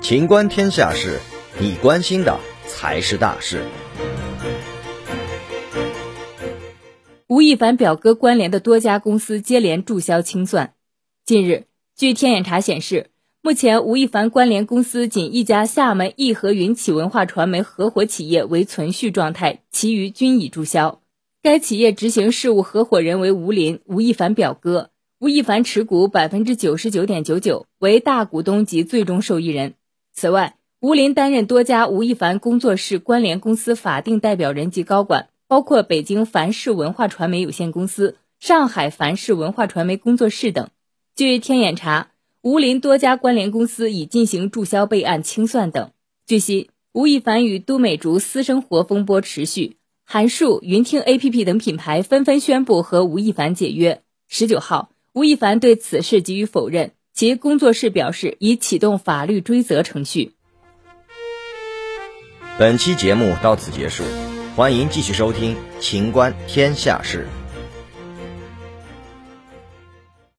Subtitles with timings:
[0.00, 1.18] 情观天下事，
[1.60, 3.62] 你关心的才是大事。
[7.26, 10.72] 吴亦凡表哥关联的多家公司接连注销清算。
[11.26, 13.10] 近日，据天眼查显示，
[13.42, 21.02] 目前吴亦凡关联公司仅一家厦门义和云启文化传媒合伙企业为存续状态，其余均已注销。
[21.42, 24.90] 该企业执行事务合伙人为吴林，吴亦凡表哥，
[25.20, 29.74] 吴亦凡持股百分之九十九点九九，为大股东及最终受益人。
[30.12, 40.70] 此外，吴林担任多家吴亦凡工作室关联公司法定代表人及高管，包括北京凡世文化传媒有限公司、上海凡世文化传媒工作室等。
[41.16, 42.12] 据天眼查，
[42.42, 45.90] 吴林多家关联公司已进行注销备案清算等。
[46.28, 54.00] 据悉，吴亦凡与都美竹私生活风波持续，韩束、云听 APP 等品牌纷纷宣布和吴亦凡解约。
[54.28, 56.92] 十九号，吴亦凡对此事给予否认。
[57.14, 60.34] 其工作室表示已启动法律追责程序。
[62.56, 64.04] 本期节目到此结束，
[64.54, 67.26] 欢迎继续收听《秦观天下事》。